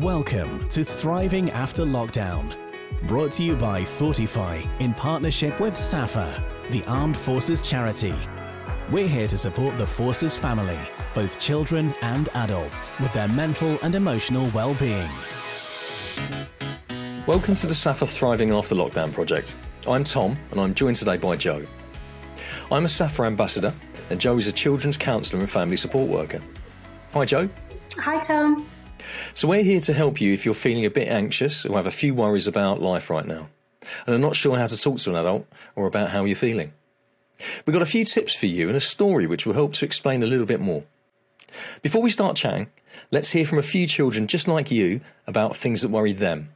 [0.00, 2.56] Welcome to Thriving After Lockdown.
[3.06, 8.14] Brought to you by Thoughtify in partnership with SSAFA, the Armed Forces charity.
[8.90, 10.78] We're here to support the Forces family,
[11.12, 15.10] both children and adults, with their mental and emotional well-being.
[17.26, 19.58] Welcome to the SSAFA Thriving After Lockdown project.
[19.86, 21.66] I'm Tom and I'm joined today by Joe.
[22.70, 23.74] I'm a SSAFA ambassador
[24.08, 26.40] and Joe is a children's counsellor and family support worker.
[27.12, 27.50] Hi Joe.
[27.98, 28.66] Hi Tom.
[29.34, 31.90] So we're here to help you if you're feeling a bit anxious or have a
[31.90, 33.48] few worries about life right now
[34.06, 36.72] and are not sure how to talk to an adult or about how you're feeling.
[37.66, 40.22] We've got a few tips for you and a story which will help to explain
[40.22, 40.84] a little bit more.
[41.82, 42.68] Before we start chatting,
[43.10, 46.50] let's hear from a few children just like you about things that worry them.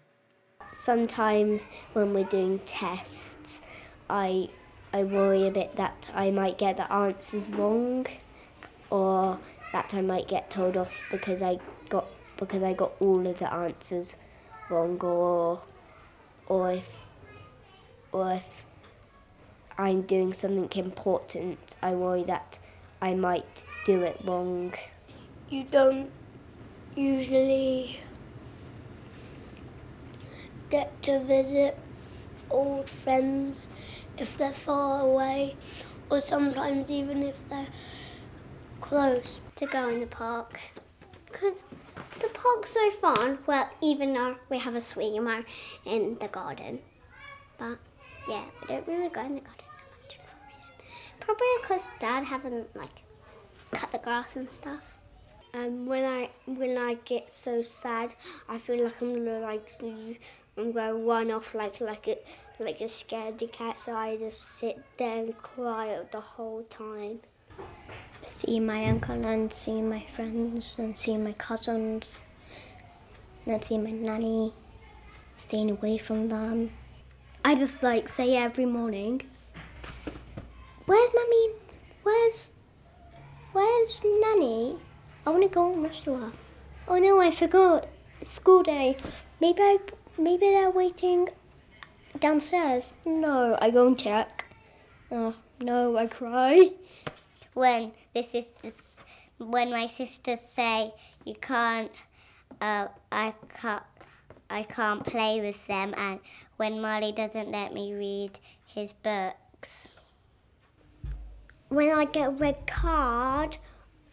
[0.73, 3.61] Sometimes when we're doing tests,
[4.09, 4.51] I
[4.93, 8.07] I worry a bit that I might get the answers wrong
[8.89, 9.39] or
[9.73, 13.53] that I might get told off because I got because I got all of the
[13.53, 14.17] answers
[14.69, 15.61] wrong or
[16.47, 17.03] or if
[18.13, 18.45] or if
[19.79, 22.59] I'm doing something important, I worry that
[23.03, 24.73] I might do it wrong.
[25.51, 26.11] You don't
[26.95, 28.01] usually
[30.71, 31.79] get to visit
[32.51, 33.69] old friends
[34.17, 35.57] if they're far away,
[36.11, 37.69] or sometimes even if they're
[38.81, 39.41] close.
[39.57, 40.59] To go in the park.
[41.31, 41.65] Because
[42.21, 45.45] the park's so fun, well, even though we have a swimmer
[45.85, 46.81] in the garden.
[47.59, 47.79] But
[48.29, 50.75] yeah, we don't really go in the garden so much for some reason.
[51.21, 53.03] Probably because Dad haven't like
[53.73, 54.83] cut the grass and stuff.
[55.55, 58.15] Um, when I when I get so sad,
[58.49, 59.71] I feel like I'm gonna like
[60.59, 62.19] I'm gonna run off like like a
[62.59, 63.79] like a scaredy cat.
[63.79, 67.21] So I just sit there and cry the whole time.
[68.27, 72.23] See my uncle and see my friends and see my cousins
[73.47, 74.53] and see my nanny,
[75.39, 76.71] staying away from them.
[77.45, 79.23] I just like say every morning,
[80.87, 81.49] "Where's mummy?
[82.03, 82.51] Where's
[83.53, 84.79] where's nanny?
[85.25, 86.33] I want to go rescue her."
[86.89, 87.89] Oh no, I forgot.
[88.21, 88.97] It's school day.
[89.41, 89.79] Maybe I,
[90.19, 91.29] maybe they're waiting
[92.21, 92.93] downstairs.
[93.05, 94.45] No, I go and check.
[95.11, 96.73] Oh no, I cry.
[97.57, 98.83] When the sisters,
[99.39, 100.93] when my sisters say
[101.25, 101.91] you can't,
[102.61, 103.83] uh, I can't,
[104.51, 106.21] I can't play with them, and
[106.59, 109.95] when Molly doesn't let me read his books.
[111.71, 113.57] When I get a red card,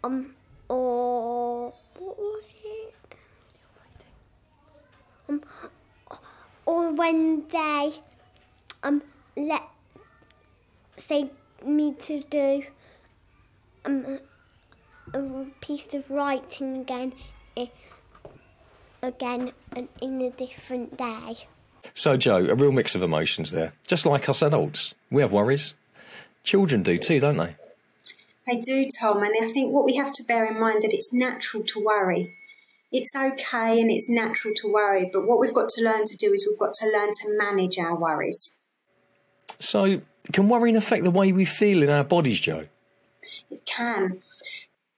[0.05, 0.35] um,
[0.69, 2.95] or what was it?
[5.27, 5.41] Um,
[6.65, 7.91] or when they
[8.83, 9.01] um
[9.35, 9.63] let
[10.95, 11.29] say
[11.65, 12.63] me to do
[13.85, 14.19] um
[15.13, 17.13] a piece of writing again
[17.57, 17.67] eh,
[19.01, 21.35] again and in a different day.
[21.93, 23.73] So Joe, a real mix of emotions there.
[23.87, 24.95] Just like us adults.
[25.11, 25.73] We have worries.
[26.43, 27.55] Children do too, don't they?
[28.47, 31.13] They do, Tom, and I think what we have to bear in mind that it's
[31.13, 32.33] natural to worry
[32.93, 36.31] it's okay and it's natural to worry, but what we've got to learn to do
[36.31, 38.59] is we've got to learn to manage our worries.
[39.59, 40.01] So,
[40.31, 42.67] can worrying affect the way we feel in our bodies, Joe?
[43.49, 44.21] It can.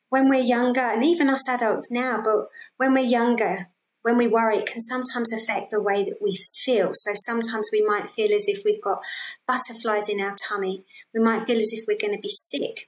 [0.10, 2.48] When we're younger, and even us adults now, but
[2.78, 3.70] when we're younger,
[4.04, 6.92] when we worry, it can sometimes affect the way that we feel.
[6.94, 9.00] So sometimes we might feel as if we've got
[9.48, 10.84] butterflies in our tummy.
[11.14, 12.88] We might feel as if we're going to be sick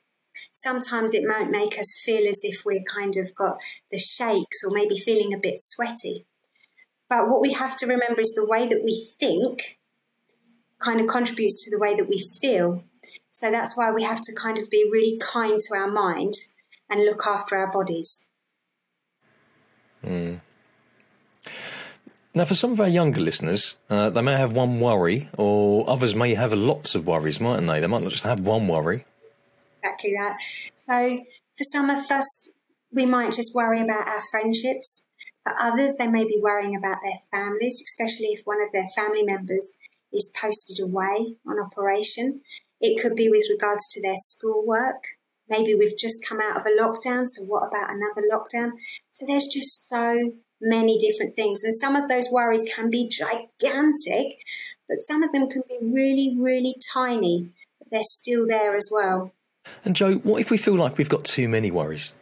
[0.58, 3.58] sometimes it might make us feel as if we're kind of got
[3.92, 6.25] the shakes or maybe feeling a bit sweaty.
[7.09, 9.80] But what we have to remember is the way that we think
[10.80, 12.84] kind of contributes to the way that we feel.
[13.31, 16.33] So that's why we have to kind of be really kind to our mind
[16.89, 18.29] and look after our bodies.
[20.05, 20.41] Mm.
[22.33, 26.15] Now, for some of our younger listeners, uh, they may have one worry, or others
[26.15, 27.79] may have lots of worries, mightn't they?
[27.79, 29.05] They might not just have one worry
[29.88, 30.35] exactly that.
[30.75, 31.17] So
[31.57, 32.51] for some of us,
[32.91, 35.07] we might just worry about our friendships.
[35.44, 39.23] For others, they may be worrying about their families, especially if one of their family
[39.23, 39.77] members
[40.13, 42.41] is posted away on operation.
[42.79, 45.03] It could be with regards to their schoolwork.
[45.50, 48.71] Maybe we've just come out of a lockdown, so what about another lockdown?
[49.12, 51.63] So there's just so many different things.
[51.63, 54.38] And some of those worries can be gigantic,
[54.88, 59.31] but some of them can be really, really tiny, but they're still there as well.
[59.83, 62.13] And Joe, what if we feel like we've got too many worries?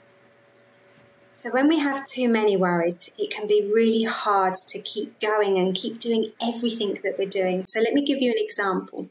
[1.34, 5.58] So, when we have too many worries, it can be really hard to keep going
[5.58, 7.66] and keep doing everything that we're doing.
[7.66, 9.10] So, let me give you an example.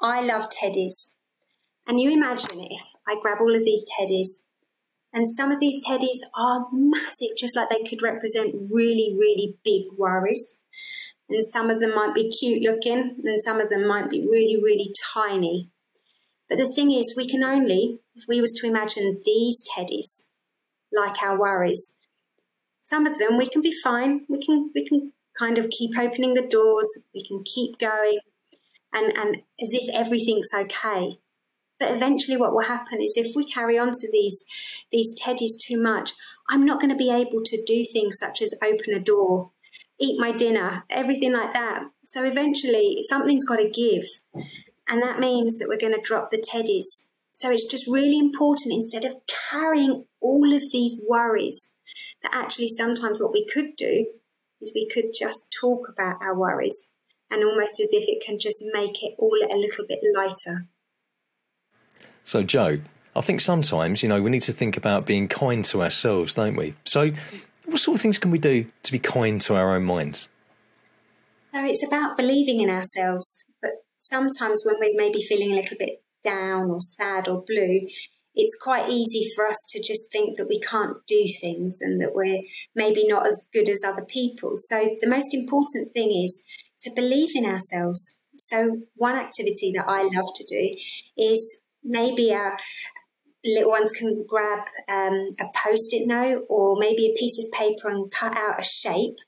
[0.00, 1.16] I love teddies.
[1.86, 4.44] And you imagine if I grab all of these teddies
[5.14, 9.84] And some of these teddies are massive, just like they could represent really, really big
[9.96, 10.60] worries.
[11.28, 14.60] And some of them might be cute looking, and some of them might be really,
[14.60, 15.70] really tiny.
[16.48, 20.26] But the thing is, we can only, if we was to imagine these teddies
[20.92, 21.96] like our worries,
[22.80, 24.26] some of them we can be fine.
[24.28, 26.88] We can we can kind of keep opening the doors.
[27.14, 28.18] We can keep going,
[28.94, 31.18] and and as if everything's okay.
[31.78, 34.44] But eventually, what will happen is if we carry on to these
[34.90, 36.12] these teddies too much,
[36.48, 39.50] I'm not going to be able to do things such as open a door,
[40.00, 41.82] eat my dinner, everything like that.
[42.02, 44.04] So eventually, something's got to give,
[44.88, 47.08] and that means that we're going to drop the teddies.
[47.32, 49.16] So it's just really important instead of
[49.50, 51.74] carrying all of these worries
[52.22, 54.06] that actually sometimes what we could do
[54.60, 56.93] is we could just talk about our worries
[57.34, 60.66] and almost as if it can just make it all a little bit lighter.
[62.24, 62.78] So, Joe,
[63.16, 66.56] I think sometimes, you know, we need to think about being kind to ourselves, don't
[66.56, 66.74] we?
[66.84, 67.10] So,
[67.64, 70.28] what sort of things can we do to be kind to our own minds?
[71.40, 76.02] So, it's about believing in ourselves, but sometimes when we're maybe feeling a little bit
[76.22, 77.88] down or sad or blue,
[78.34, 82.14] it's quite easy for us to just think that we can't do things and that
[82.14, 82.40] we're
[82.74, 84.54] maybe not as good as other people.
[84.56, 86.44] So, the most important thing is
[86.84, 88.18] to believe in ourselves.
[88.36, 90.76] So, one activity that I love to do
[91.16, 92.56] is maybe our
[93.44, 97.88] little ones can grab um, a post it note or maybe a piece of paper
[97.88, 99.18] and cut out a shape.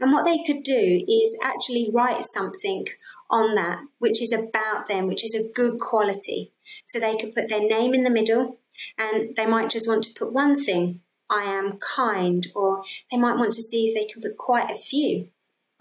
[0.00, 2.86] And what they could do is actually write something
[3.30, 6.52] on that, which is about them, which is a good quality.
[6.84, 8.58] So they could put their name in the middle
[8.98, 11.00] and they might just want to put one thing
[11.30, 14.76] I am kind, or they might want to see if they can put quite a
[14.76, 15.28] few.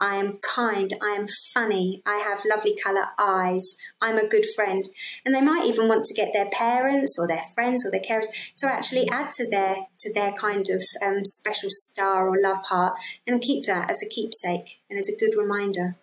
[0.01, 4.83] I am kind, I am funny, I have lovely colour eyes, I'm a good friend.
[5.23, 8.25] And they might even want to get their parents or their friends or their carers
[8.57, 12.95] to actually add to their to their kind of um, special star or love heart
[13.27, 15.95] and keep that as a keepsake and as a good reminder.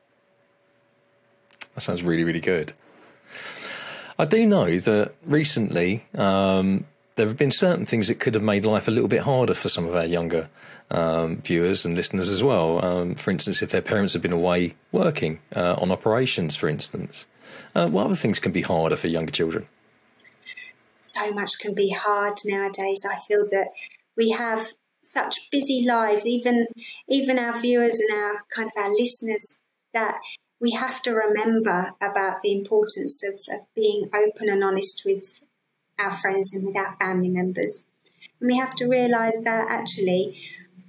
[1.75, 2.73] That sounds really, really good.
[4.17, 6.87] I do know that recently um,
[7.19, 9.69] there have been certain things that could have made life a little bit harder for
[9.69, 10.49] some of our younger
[10.91, 12.83] um, viewers and listeners as well.
[12.83, 17.27] Um, for instance, if their parents have been away working uh, on operations, for instance,
[17.75, 19.67] uh, what other things can be harder for younger children?
[20.97, 23.05] So much can be hard nowadays.
[23.05, 23.69] I feel that
[24.17, 24.69] we have
[25.03, 26.67] such busy lives, even
[27.09, 29.59] even our viewers and our kind of our listeners,
[29.93, 30.19] that
[30.61, 35.41] we have to remember about the importance of, of being open and honest with
[35.99, 37.85] our friends and with our family members.
[38.41, 40.29] And we have to realize that actually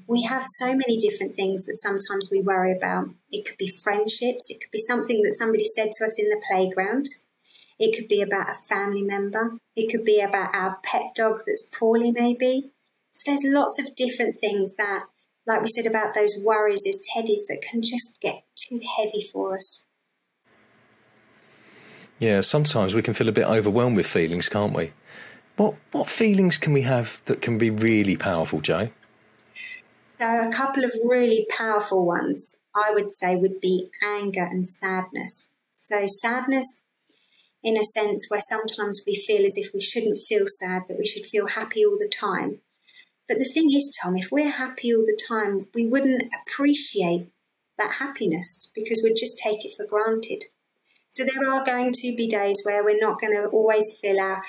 [0.07, 3.09] we have so many different things that sometimes we worry about.
[3.31, 6.41] It could be friendships, it could be something that somebody said to us in the
[6.49, 7.05] playground,
[7.77, 11.69] it could be about a family member, it could be about our pet dog that's
[11.71, 12.71] poorly, maybe.
[13.11, 15.05] So there's lots of different things that,
[15.45, 19.55] like we said about those worries, as teddies that can just get too heavy for
[19.55, 19.85] us.
[22.19, 24.91] Yeah, sometimes we can feel a bit overwhelmed with feelings, can't we?
[25.55, 28.89] What what feelings can we have that can be really powerful, Joe?
[30.05, 35.49] So a couple of really powerful ones I would say would be anger and sadness.
[35.75, 36.81] So sadness
[37.63, 41.05] in a sense where sometimes we feel as if we shouldn't feel sad, that we
[41.05, 42.59] should feel happy all the time.
[43.27, 47.27] But the thing is, Tom, if we're happy all the time, we wouldn't appreciate
[47.77, 50.45] that happiness because we'd just take it for granted.
[51.09, 54.41] So there are going to be days where we're not going to always feel our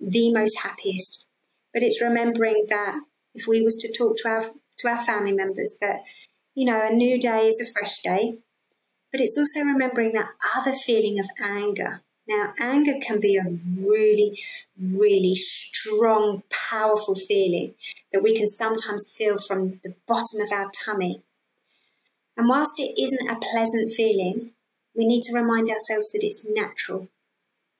[0.00, 1.26] the most happiest.
[1.72, 3.00] But it's remembering that
[3.34, 6.00] if we was to talk to our to our family members that,
[6.54, 8.38] you know, a new day is a fresh day.
[9.10, 12.02] But it's also remembering that other feeling of anger.
[12.28, 13.44] Now, anger can be a
[13.88, 14.38] really,
[14.78, 17.74] really strong, powerful feeling
[18.12, 21.22] that we can sometimes feel from the bottom of our tummy.
[22.36, 24.50] And whilst it isn't a pleasant feeling,
[24.98, 27.08] we need to remind ourselves that it's natural.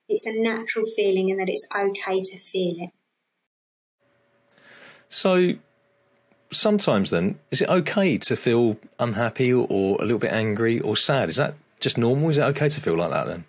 [0.07, 2.89] It's a natural feeling and that it's okay to feel it.
[5.09, 5.53] So,
[6.51, 11.27] sometimes then, is it okay to feel unhappy or a little bit angry or sad?
[11.27, 12.29] Is that just normal?
[12.29, 13.43] Is it okay to feel like that then?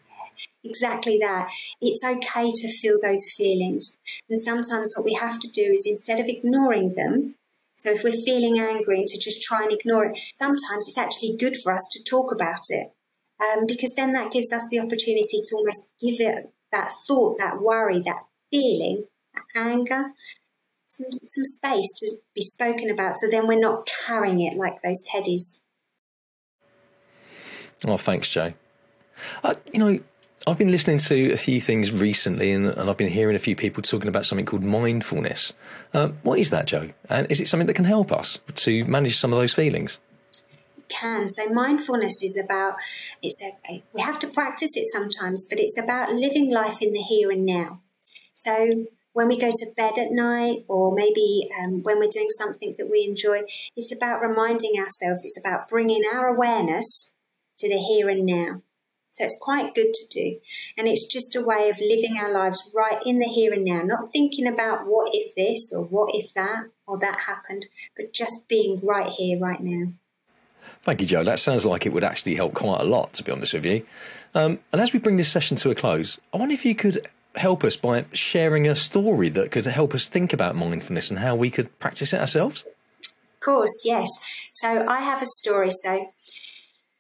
[0.65, 1.49] Exactly that.
[1.81, 3.97] It's okay to feel those feelings.
[4.29, 7.37] And sometimes what we have to do is instead of ignoring them,
[7.77, 11.37] so if we're feeling angry, and to just try and ignore it, sometimes it's actually
[11.39, 12.93] good for us to talk about it.
[13.41, 17.61] Um, because then that gives us the opportunity to almost give it that thought, that
[17.61, 19.05] worry, that feeling,
[19.35, 20.13] that anger,
[20.87, 23.15] some, some space to be spoken about.
[23.15, 25.61] So then we're not carrying it like those teddies.
[27.87, 28.55] Oh, thanks, Jay.
[29.43, 29.99] Uh, you know,
[30.47, 33.57] I've been listening to a few things recently, and, and I've been hearing a few
[33.57, 35.53] people talking about something called mindfulness.
[35.95, 36.91] Uh, what is that, Joe?
[37.09, 39.99] And is it something that can help us to manage some of those feelings?
[40.91, 41.29] Can.
[41.29, 42.75] So mindfulness is about
[43.23, 47.03] it's a, we have to practice it sometimes, but it's about living life in the
[47.03, 47.81] here and now.
[48.33, 52.75] So when we go to bed at night, or maybe um, when we're doing something
[52.79, 53.43] that we enjoy,
[53.77, 55.25] it's about reminding ourselves.
[55.25, 57.13] It's about bringing our awareness
[57.59, 58.63] to the here and now.
[59.13, 60.39] So it's quite good to do.
[60.79, 63.83] And it's just a way of living our lives right in the here and now,
[63.83, 67.67] not thinking about what if this or what if that or that happened,
[67.97, 69.93] but just being right here, right now.
[70.83, 71.25] Thank you, Joe.
[71.25, 73.87] That sounds like it would actually help quite a lot, to be honest with you.
[74.35, 77.07] Um, and as we bring this session to a close, I wonder if you could
[77.37, 81.37] help us by sharing a story that could help us think about mindfulness and how
[81.37, 82.65] we could practice it ourselves.
[83.05, 84.09] Of course, yes.
[84.53, 85.71] So I have a story.
[85.71, 86.07] So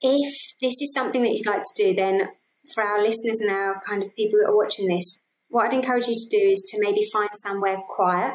[0.00, 2.28] if this is something that you'd like to do, then
[2.74, 6.06] for our listeners and our kind of people that are watching this, what I'd encourage
[6.06, 8.34] you to do is to maybe find somewhere quiet.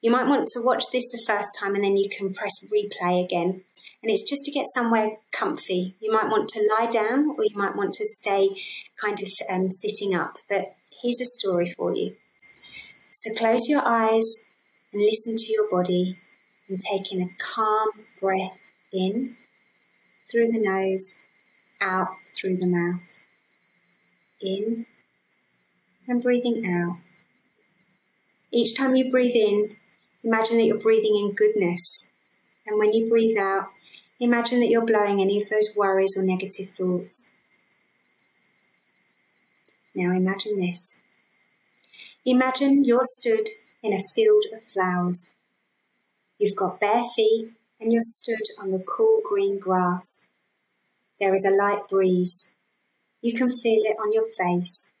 [0.00, 3.24] You might want to watch this the first time and then you can press replay
[3.24, 3.64] again
[4.02, 5.96] and it's just to get somewhere comfy.
[6.00, 8.48] You might want to lie down or you might want to stay
[9.00, 12.14] kind of um, sitting up, but here's a story for you.
[13.10, 14.26] So close your eyes
[14.92, 16.18] and listen to your body
[16.68, 17.88] and take in a calm
[18.20, 18.58] breath
[18.92, 19.36] in
[20.30, 21.14] through the nose,
[21.80, 23.24] out through the mouth.
[24.40, 24.86] In
[26.06, 26.98] and breathing out.
[28.52, 29.76] Each time you breathe in,
[30.24, 32.08] imagine that you're breathing in goodness.
[32.66, 33.66] And when you breathe out,
[34.20, 37.30] Imagine that you're blowing any of those worries or negative thoughts.
[39.94, 41.00] Now imagine this.
[42.24, 43.48] Imagine you're stood
[43.82, 45.34] in a field of flowers.
[46.38, 50.26] You've got bare feet and you're stood on the cool green grass.
[51.20, 52.54] There is a light breeze.
[53.22, 54.92] You can feel it on your face.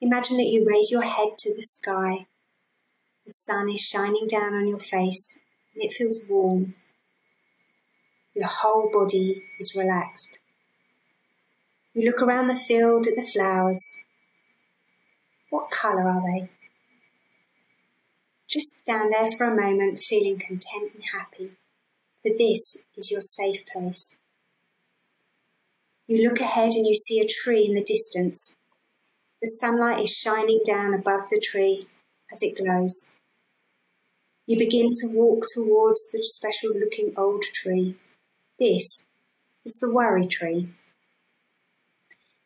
[0.00, 2.26] Imagine that you raise your head to the sky.
[3.24, 5.38] The sun is shining down on your face
[5.74, 6.74] and it feels warm.
[8.36, 10.40] Your whole body is relaxed.
[11.94, 14.04] You look around the field at the flowers.
[15.48, 16.50] What colour are they?
[18.46, 21.52] Just stand there for a moment feeling content and happy,
[22.22, 24.18] for this is your safe place.
[26.06, 28.54] You look ahead and you see a tree in the distance.
[29.40, 31.86] The sunlight is shining down above the tree
[32.30, 33.12] as it glows.
[34.44, 37.96] You begin to walk towards the special looking old tree.
[38.58, 39.04] This
[39.66, 40.70] is the worry tree.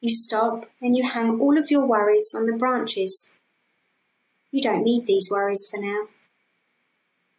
[0.00, 3.38] You stop and you hang all of your worries on the branches.
[4.50, 6.09] You don't need these worries for now.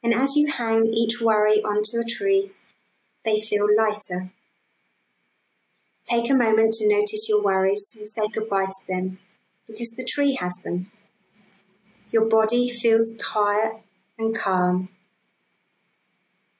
[0.01, 2.50] And as you hang each worry onto a tree,
[3.25, 4.32] they feel lighter.
[6.10, 9.20] Take a moment to notice your worries and say goodbye to them
[9.68, 10.90] because the tree has them.
[12.12, 13.74] Your body feels quiet
[14.18, 14.90] and calm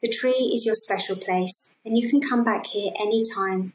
[0.02, 3.74] the tree is your special place, and you can come back here any time.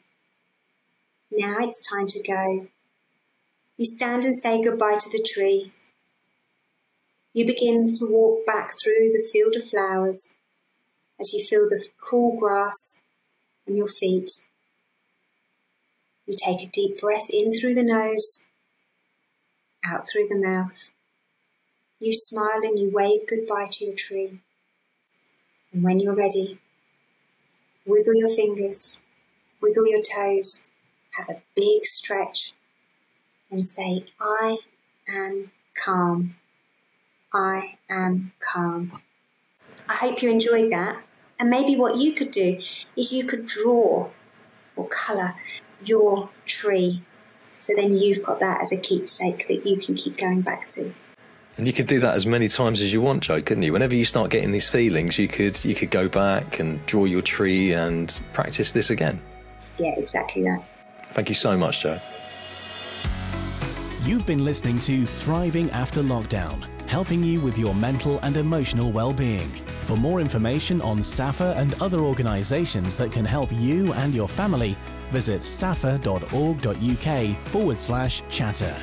[1.30, 2.66] Now it's time to go.
[3.76, 5.70] You stand and say goodbye to the tree.
[7.32, 10.34] You begin to walk back through the field of flowers
[11.20, 13.00] as you feel the cool grass
[13.68, 14.30] on your feet.
[16.26, 18.48] You take a deep breath in through the nose,
[19.84, 20.92] out through the mouth.
[22.00, 24.40] You smile and you wave goodbye to your tree.
[25.72, 26.58] And when you're ready,
[27.84, 29.00] wiggle your fingers,
[29.60, 30.66] wiggle your toes,
[31.12, 32.52] have a big stretch,
[33.50, 34.58] and say, I
[35.08, 36.36] am calm.
[37.32, 38.90] I am calm.
[39.88, 41.02] I hope you enjoyed that.
[41.38, 42.60] And maybe what you could do
[42.96, 44.10] is you could draw
[44.74, 45.34] or colour
[45.84, 47.02] your tree.
[47.58, 50.92] So then you've got that as a keepsake that you can keep going back to.
[51.56, 53.72] And you could do that as many times as you want, Joe, couldn't you?
[53.72, 57.22] Whenever you start getting these feelings, you could you could go back and draw your
[57.22, 59.20] tree and practice this again.
[59.78, 60.62] Yeah, exactly that.
[61.12, 61.98] Thank you so much, Joe.
[64.02, 69.48] You've been listening to Thriving After Lockdown, helping you with your mental and emotional well-being.
[69.82, 74.76] For more information on SSAFA and other organisations that can help you and your family,
[75.10, 78.76] visit ssafa.org.uk forward slash chatter.